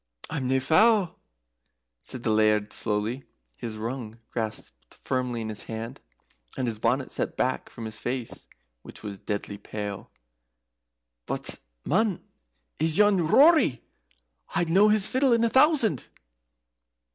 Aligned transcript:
"I'm 0.31 0.47
nae 0.47 0.57
fou," 0.57 1.13
said 2.01 2.23
the 2.23 2.31
Laird, 2.31 2.73
slowly, 2.73 3.23
his 3.55 3.77
rung 3.77 4.17
grasped 4.31 4.95
firmly 4.95 5.41
in 5.41 5.49
his 5.49 5.65
hand, 5.65 6.01
and 6.57 6.65
his 6.65 6.79
bonnet 6.79 7.11
set 7.11 7.37
back 7.37 7.69
from 7.69 7.85
his 7.85 7.99
face, 7.99 8.47
which 8.81 9.03
was 9.03 9.19
deadly 9.19 9.59
pale. 9.59 10.09
"But 11.27 11.59
man 11.85 12.19
is 12.79 12.97
yon 12.97 13.27
Rory? 13.27 13.83
I'd 14.55 14.71
know 14.71 14.89
his 14.89 15.07
fiddle 15.07 15.33
in 15.33 15.43
a 15.43 15.49
thousand." 15.51 16.07